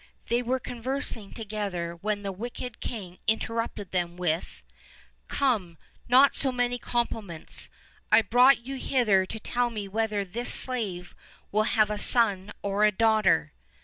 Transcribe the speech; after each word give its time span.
They 0.29 0.41
were 0.41 0.57
conversing 0.57 1.31
together 1.31 1.95
when 1.95 2.23
the 2.23 2.31
wicked 2.31 2.79
king 2.79 3.19
interrupted 3.27 3.91
them 3.91 4.17
with: 4.17 4.63
"Come, 5.27 5.77
not 6.09 6.35
so 6.35 6.51
many 6.51 6.79
compliments; 6.79 7.69
I 8.11 8.23
brought 8.23 8.65
you 8.65 8.77
hither 8.77 9.27
to 9.27 9.39
tell 9.39 9.69
me 9.69 9.87
whether 9.87 10.25
this 10.25 10.51
slave 10.51 11.13
will 11.51 11.67
have 11.77 11.91
a 11.91 11.99
son 11.99 12.51
or 12.63 12.83
a 12.83 12.91
daughter." 12.91 13.53